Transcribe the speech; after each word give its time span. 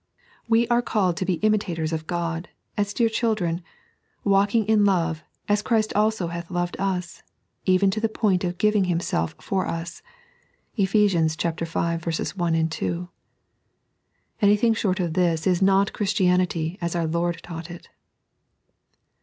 We 0.47 0.67
are 0.69 0.81
called 0.81 1.15
to 1.17 1.25
be 1.25 1.37
imitatore 1.43 1.93
of 1.93 2.07
God, 2.07 2.49
as 2.75 2.91
dear 2.91 3.07
children, 3.07 3.61
walking 4.23 4.65
in 4.65 4.83
love, 4.83 5.21
as 5.47 5.61
Christ 5.61 5.93
also 5.93 6.29
hath 6.29 6.49
loved 6.49 6.75
us, 6.79 7.21
even 7.65 7.91
to 7.91 7.99
the 8.01 8.09
point 8.09 8.43
of 8.43 8.57
giving 8.57 8.85
Himself 8.85 9.35
for 9.39 9.67
us 9.67 10.01
(Kph. 10.75 11.37
v, 11.37 12.31
1, 12.49 12.69
2), 12.69 13.09
Anything 14.41 14.73
short 14.73 14.99
of 14.99 15.13
this 15.13 15.45
is 15.45 15.61
not 15.61 15.93
Christianity 15.93 16.79
as 16.81 16.95
oiu' 16.95 17.13
Lord 17.13 17.39
taught 17.43 17.69
it. 17.69 17.87